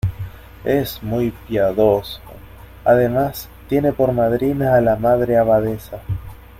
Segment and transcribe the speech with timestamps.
[0.65, 2.21] es muy piadoso...
[2.83, 6.01] además tiene por madrina a la Madre Abadesa.